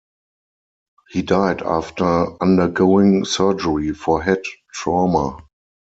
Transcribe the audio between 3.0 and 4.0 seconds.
surgery